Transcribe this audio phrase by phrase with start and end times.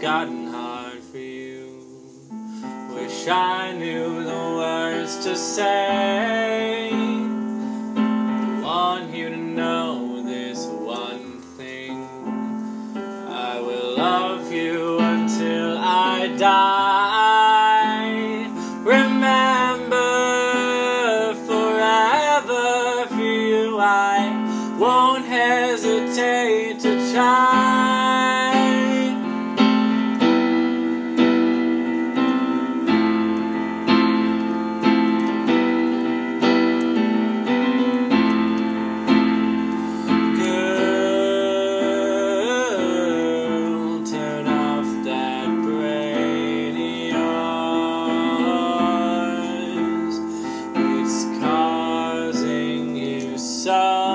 [0.00, 1.82] gotten hard for you.
[2.94, 6.45] Wish I knew the words to say.
[53.66, 54.05] So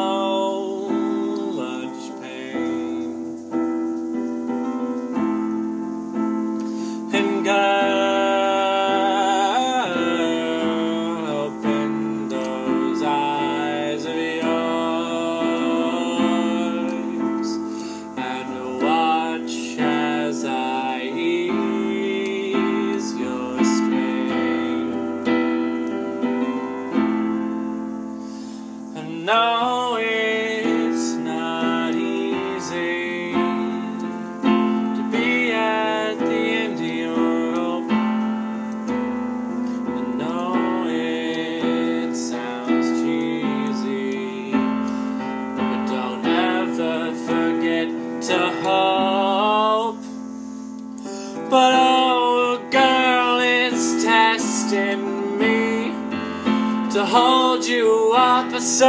[56.94, 58.86] to hold you up for so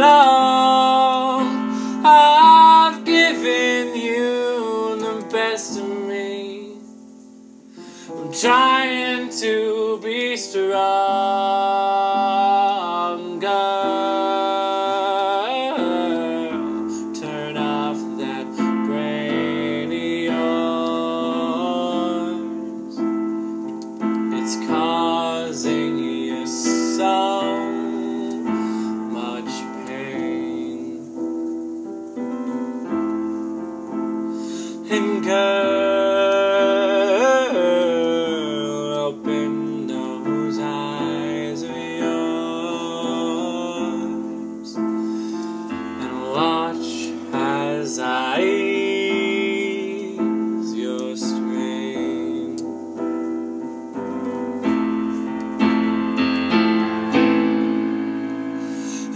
[0.00, 1.46] long.
[2.04, 6.72] I've given you the best of me.
[8.10, 11.65] I'm trying to be strong.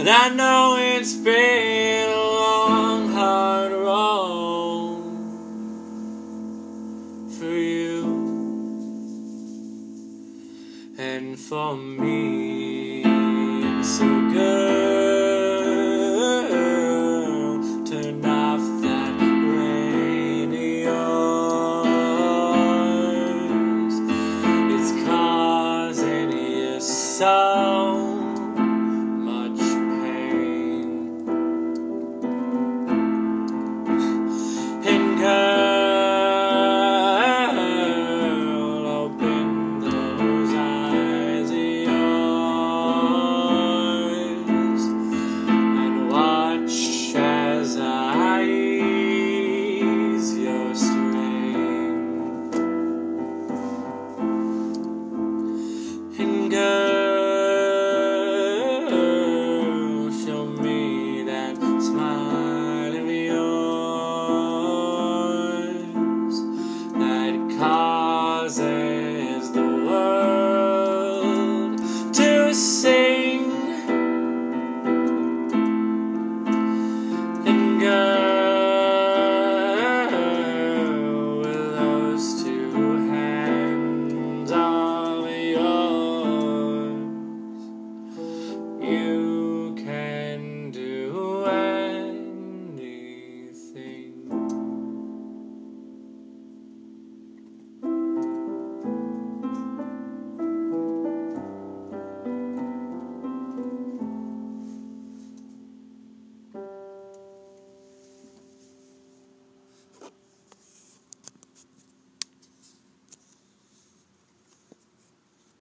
[0.01, 5.03] And I know it's been a long, hard road
[7.37, 8.01] for you
[10.97, 13.03] and for me.
[13.83, 14.80] So good.